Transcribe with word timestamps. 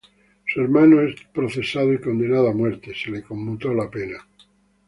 Su 0.47 0.59
hermano 0.61 0.99
es 1.03 1.13
procesado 1.31 1.93
y 1.93 1.99
condenado 2.01 2.49
a 2.49 2.53
muerte, 2.55 2.91
se 2.95 3.11
le 3.11 3.21
conmutó 3.21 3.71
la 3.71 3.87
pena. 3.87 4.17